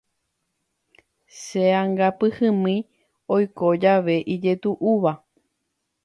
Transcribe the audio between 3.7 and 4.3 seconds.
jave